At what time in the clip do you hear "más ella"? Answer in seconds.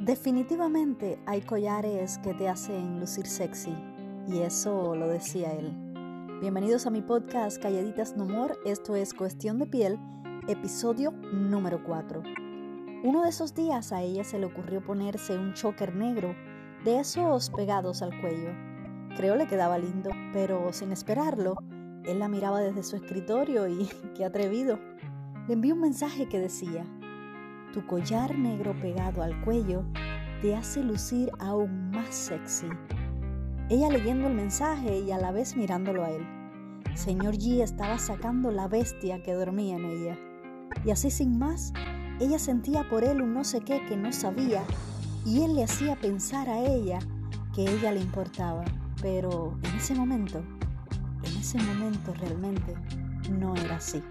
41.38-42.38